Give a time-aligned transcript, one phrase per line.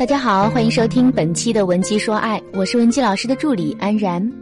[0.00, 4.32] 大家好，欢迎收听本期的文姬说爱，我是文姬老师的助理安然。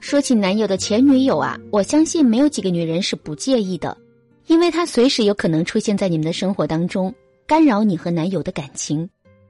[0.00, 3.94] 说起男友的前女友啊，我相信没有几个女人是不介意的，
[4.46, 7.14] 因为她随时有可能出现在你们的生活当中，
[7.46, 9.06] 干扰你和男友的感情。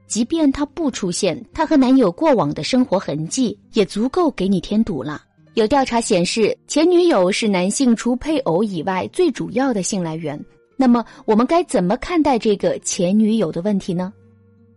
[0.07, 5.21] 即便她不出现，她和男友过往的生活痕迹也足够给你添堵了。
[5.53, 10.37] 有调查显示，前女友是男性除配偶以外最主要的性来源。
[10.75, 14.11] 那么，我们该怎么看待这个前女友的问题呢？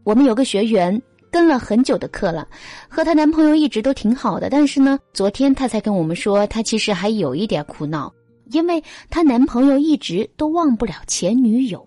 [0.07, 1.03] 我们有个学员
[1.33, 2.47] 跟了很久的课了，
[2.89, 8.15] 和她男朋友一直都挺好的，但是呢，昨天她才跟我们说，她其实还有一点苦恼，
[8.53, 8.81] 因为
[9.11, 11.85] 她男朋友一直都忘不了前女友。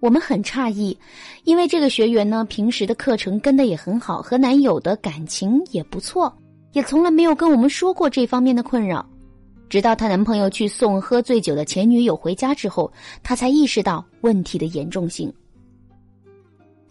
[0.00, 0.98] 我们很诧异，
[1.44, 6.36] 因为这个学员呢，平时的课程跟的也很好，和男友的感情也不错，
[6.72, 9.08] 也从来没有跟我们说过这方面的困扰。
[9.68, 15.32] 直到她男朋友去送喝醉酒的前女友回家之后，她才意识到问题的严重性。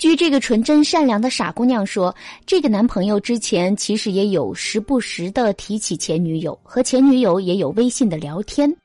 [0.01, 2.16] 据这个纯真善良的傻姑娘说，
[2.47, 8.75] 这个男朋友之前其实也有时不时的提起前女友，和前女友也有微信的聊天，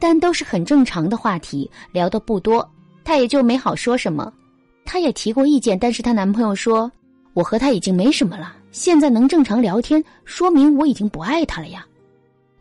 [0.00, 2.68] 但都是很正常的话题，聊的不多，
[3.04, 4.32] 她也就没好说什么。
[4.84, 6.90] 她也提过意见，但是她男朋友说
[7.34, 11.86] ：“我和他已经没什么了，现在能正常聊天，说明我已经不爱他了呀。”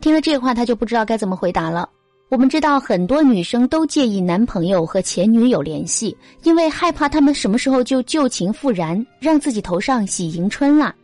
[0.02, 1.90] 听了这话，她就不知道该怎么回答了。
[2.34, 10.96] 我们知道很多女生都介意男朋友和前女友联系，因为害怕他们什么时候就旧情复燃，让自己头上喜迎春了。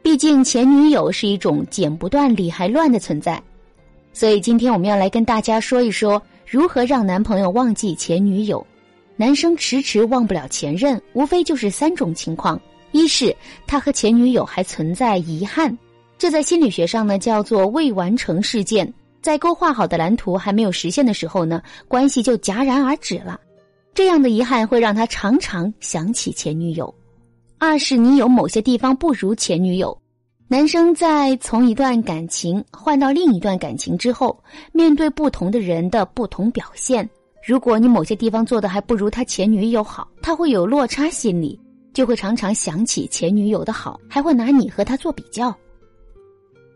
[0.00, 3.38] 毕竟前女友是一种剪不断理还乱的存在，
[4.14, 8.66] 所以今天我们要来跟大家说一说如何让男朋友忘记前女友。
[9.14, 12.58] 男生迟迟忘不了前任，无非就是三种情况：
[12.92, 15.76] 一是他和前女友还存在遗憾，
[16.16, 18.90] 这在心理学上呢叫做未完成事件。
[19.28, 23.38] 在勾画好的蓝图还没有实现的时候呢，关系就戛然而止了。
[23.92, 26.94] 这样的遗憾会让他常常想起前女友。
[27.58, 29.94] 二是你有某些地方不如前女友。
[30.48, 37.06] 男生在从一段感情换到另一段感情之后，面对不同的人的不同表现，
[37.46, 41.60] 如果你某些地方做的还不如他前女友好，他会有落差心理，
[41.92, 45.54] 就会常常想起前女友的好，还会拿你和他做比较。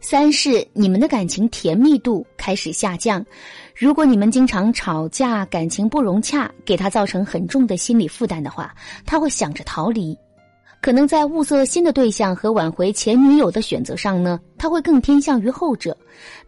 [0.04, 3.24] 三是你们的感情甜蜜度开始下降，
[3.74, 8.74] 如果你们经常吵架，感情不融洽，给他造成很重的心理负担的话，
[9.06, 10.14] 他会想着逃离。
[10.80, 15.96] 可能在物色新的对象和挽回前女友的选择上呢，他会更偏向于后者，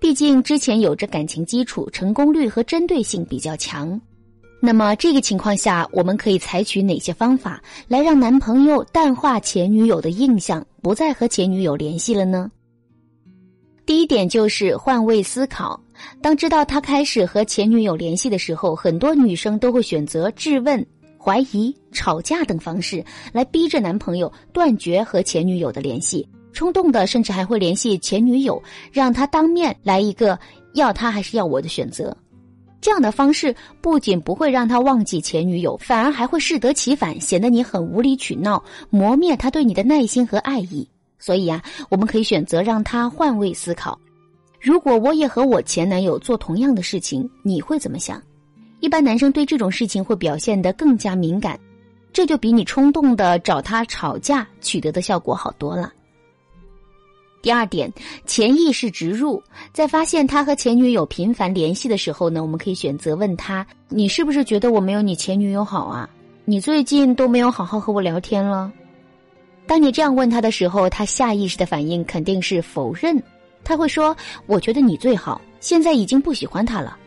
[0.01, 3.99] 毕竟之前有着感情基础，成功率和针对性比较强。
[4.61, 12.51] 那么这个情况下，我们可以采取哪些方法来让男朋友淡化前女友的印象，不再和前女友联系了呢？
[13.87, 15.79] 第一点就是换位思考。
[16.23, 20.85] 当知道他开始和前女友联系的时候，很多女生都会选择质问、
[21.19, 26.27] 怀疑、吵架等方式来逼着男朋友断绝和前女友的联系。
[26.53, 28.63] 冲动的甚至还会联系前女友，
[28.93, 30.39] 让他当面来一个
[30.75, 32.17] 要他还是要我的选择。
[32.81, 40.89] 这样的方式不仅不会让他忘记前女友，反而还会适得其反，显得你很无理取闹，磨灭他对你的耐心和爱意。
[41.25, 43.99] 所以啊，我们可以选择让他换位思考。
[44.61, 48.23] 如果我也和我前男友做同样的事情，你会怎么想？
[48.81, 51.59] 一般男生对这种事情会表现得更加敏感，
[52.13, 55.91] 这就比你冲动的找他吵架取得的效果好多了。
[57.41, 57.91] 第二点，
[58.27, 59.43] 潜意识植入，
[59.73, 66.07] 在发现他和前女友频繁联系的时候呢，我们可以选择问他：“你是不是觉得我没有你前女友好啊？
[66.45, 68.71] 你最近都没有好好和我聊天了？”
[69.67, 73.21] 当你这样问他的时候，他下意识的反应肯定是否认。
[73.65, 74.15] 他会说
[74.47, 76.99] ：“我觉得你最好，现在已经不喜欢他了。”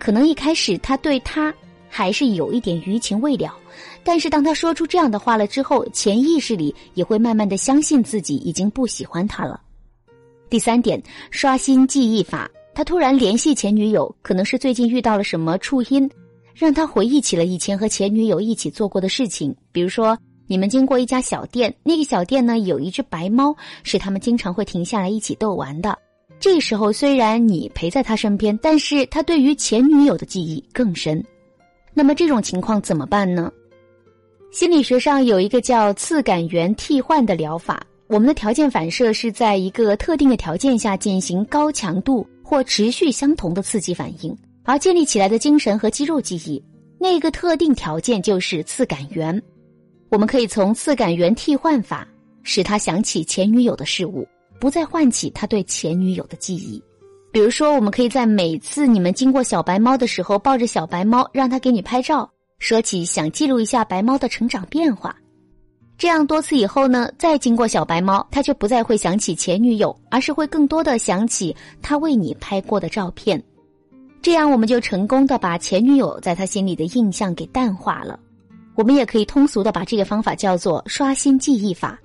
[0.00, 1.54] 可能一开始他对他
[1.90, 3.54] 还是有一点余情未了，
[4.02, 9.60] 但是当他说出这样的话了之后，潜意识里也会慢慢的相信自己已经不喜欢他了。
[10.48, 11.00] 第三点，
[11.30, 12.50] 刷新记忆法。
[12.74, 16.10] 他突然联系前女友，可能是最近遇到了什么触因，
[16.54, 20.16] 让他回忆起了以前和前女友一起做过的事情，比如说。
[20.50, 23.54] 你们经过一家小店，那个小店呢有一只白猫，
[23.84, 25.96] 是他们经常会停下来一起逗玩的。
[26.40, 31.24] 这时候虽然你陪在他身边，但是他对于前女友的记忆更深。
[31.94, 33.48] 那么这种情况怎么办呢？
[34.50, 37.80] 心理学上有一个叫次感源替换的疗法。
[38.08, 46.60] 我们的条件反射是在一个特定的条件下进行高强度或持续相同的刺激反应，而建立起来的精神和肌肉记忆，
[46.98, 49.40] 那个特定条件就是次感源。
[50.10, 52.06] 我们可以从次感源替换法
[52.42, 54.26] 使他想起前女友的事物，
[54.58, 56.82] 不再唤起他对前女友的记忆。
[57.32, 62.28] 比如说，我们可以在每次你们经过小白猫的时候，抱着小白猫让他给你拍照，
[62.58, 65.14] 说起想记录一下白猫的成长变化。
[65.96, 73.40] 这样多次以后呢，再经过小白猫，他就不再会想起前女友，而是会更多的想起他为你拍过的照片。
[74.20, 78.18] 这样我们就成功的把前女友在他心里的印象给淡化了。
[78.80, 82.00] 我们也可以通俗的把这个方法叫做刷新记忆法。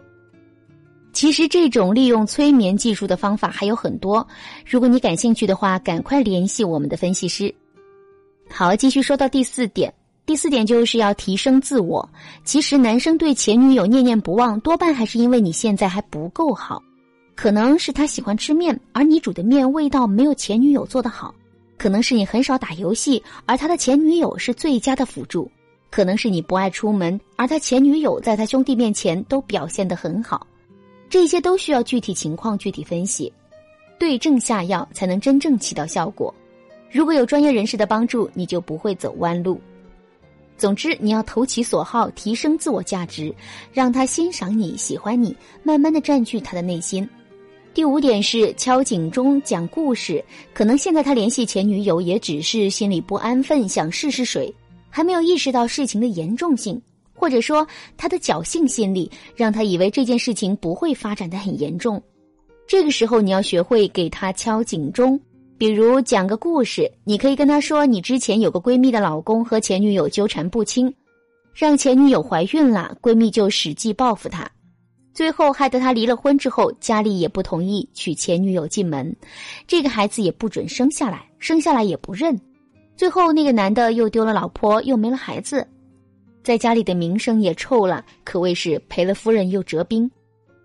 [1.14, 4.28] 其实这种利用催眠技术的方法还有很多，
[4.66, 7.56] 如果你感兴趣的话，赶快联系我们的分析师。
[8.50, 9.94] 好，继续说到第四点，
[10.26, 12.10] 第四点就是要提升自我。
[12.44, 16.84] 其实男生对前女友念念不忘，多半还是因为你现在还不够好，
[17.36, 21.34] 可能是他喜欢吃面，而你煮的面味道没有前女友做的好；
[21.78, 25.50] 可能是你很少打游戏，而他的前女友是最佳的辅助；
[25.96, 30.46] 可能是你不爱出门，而他前女友在他兄弟面前都表现得很好。
[31.10, 33.32] 这些都需要具体情况具体分析，
[33.98, 36.36] 对症下药才能真正起到效果。
[36.92, 39.58] 如果有专业人士的帮助，你就不会走弯路。
[40.58, 43.34] 总之，你要投其所好，提升自我价值，
[43.72, 45.34] 让他欣赏你、喜欢你，
[45.64, 47.08] 慢慢的占据他的内心。
[47.74, 50.22] 第五点是敲警钟、讲故事。
[50.54, 54.54] 可能现在他联系前女友，也只是心里不安分，想试试水，
[54.96, 56.82] 还没有意识到事情的严重性。
[57.14, 62.02] 或者说，他的侥幸心理让他以为这件事情不会发展的很严重。
[62.66, 65.20] 这个时候，你要学会给他敲警钟，
[65.58, 66.90] 比如讲个故事。
[67.04, 70.94] 你可以跟他说，你之前有个闺蜜的老公和前女友纠缠不清，
[71.54, 74.50] 让前女友怀孕了，闺蜜就使计报复他，
[75.14, 79.14] 最后害得他离了婚之后，家里也不同意娶前女友进门，
[79.68, 82.40] 这个孩子也不准生下来，生下来也不认，
[82.96, 85.68] 最后那个男的又丢了老婆，又没了孩子。
[86.44, 90.10] 在家里的名声也臭了，可谓是赔了夫人又折兵。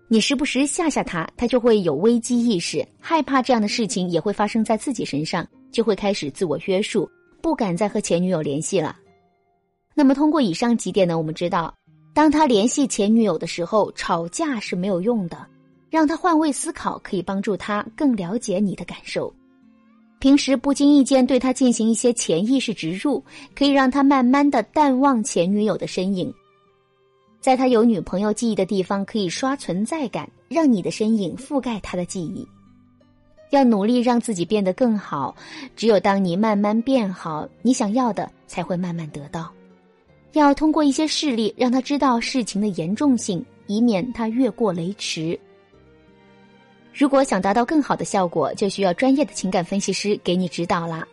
[0.07, 7.09] 你时不时吓吓他，他就会有危机意识，害怕这样的事情也会发生在自己身上，就会开始自我约束，
[7.41, 8.95] 不敢再和前女友联系了。
[9.93, 11.73] 那么通过以上几点呢，我们知道，
[12.13, 15.47] 当他联系前女友的时候，吵架是没有用的，
[15.89, 19.33] 让他换位思考，可以帮助他更了解你的感受。
[20.21, 23.23] 平时不经意间对他进行一些潜意识植入，
[23.55, 26.31] 可以让他慢慢的淡忘前女友的身影，
[27.39, 32.47] 在他有女朋友记忆的地方可以刷存在感，让你的身影覆盖他的记忆。
[33.49, 35.35] 要努力让自己变得更好，
[35.75, 39.51] 只有当你慢慢变好，你想要的才会慢慢得到。
[40.33, 45.37] 要通过一些事例让他知道事情的严重性，以免他越过雷池。
[46.93, 51.07] 如果想达到更好的效果，就需要专业的情感分析师给你指导啦。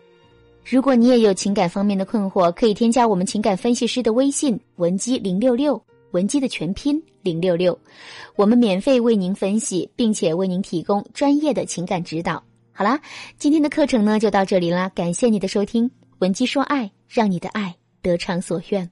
[0.65, 7.79] 如果你也有情感方面的困惑，可以添加我们情感分析师的微信文姬零六六，文姬的全拼零六六，
[8.37, 12.43] 我们免费为您分析，并且为您提供专业的情感指导。
[12.73, 13.01] 好啦，
[13.39, 18.91] 今天的课程呢就到这里啦，感谢你的收听，文姬说爱，让你的爱得偿所愿。